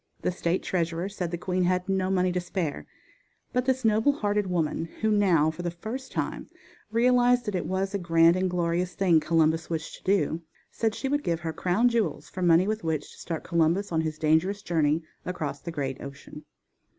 [0.23, 2.87] The state treasurer said the queen had no money to spare,
[3.53, 6.49] but this noble hearted woman, who now, for the first time,
[6.91, 10.41] realized that it was a grand and glorious thing Columbus wished to do,
[10.71, 14.01] said she would give her crown jewels for money with which to start Columbus on
[14.01, 16.45] his dangerous journey across the great ocean.